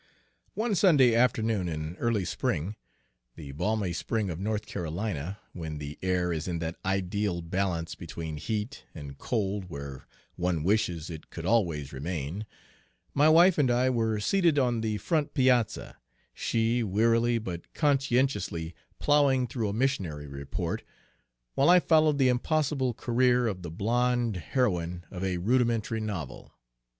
[0.55, 2.75] One Sunday afternoon in early spring,
[3.35, 7.43] Page 104 the balmy spring of North Carolina, when the air is in that ideal
[7.43, 12.47] balance between heat and cold where one wishes it could always remain,
[13.13, 15.97] my wife and I were seated on the front piazza,
[16.33, 20.81] she wearily but conscientiously ploughing through a missionary report,
[21.53, 26.55] while I followed the impossible career of the blonde heroine of a rudimentary novel.